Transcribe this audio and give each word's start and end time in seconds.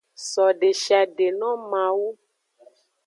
So 0.27 0.45
deshiade 0.59 1.27
no 1.39 1.49
mawu. 1.71 2.07